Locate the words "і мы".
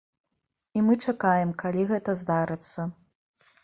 0.79-0.93